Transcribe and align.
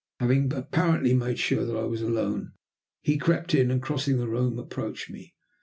Having 0.19 0.51
apparently 0.53 1.13
made 1.13 1.37
sure 1.37 1.63
that 1.63 1.77
I 1.77 1.83
was 1.83 2.01
alone, 2.01 2.53
he 3.03 3.19
crept 3.19 3.53
in, 3.53 3.69
and, 3.69 3.83
crossing 3.83 4.17
the 4.17 4.27
room, 4.27 4.57
approached 4.57 5.11
me. 5.11 5.35